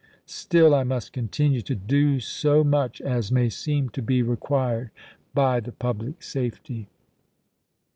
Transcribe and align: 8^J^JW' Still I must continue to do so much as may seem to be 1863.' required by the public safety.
8^J^JW' 0.25 0.29
Still 0.31 0.73
I 0.73 0.83
must 0.83 1.13
continue 1.13 1.61
to 1.61 1.75
do 1.75 2.19
so 2.19 2.63
much 2.63 3.01
as 3.01 3.31
may 3.31 3.49
seem 3.49 3.89
to 3.89 4.01
be 4.01 4.23
1863.' 4.23 4.29
required 4.31 4.91
by 5.35 5.59
the 5.59 5.71
public 5.71 6.23
safety. 6.23 6.89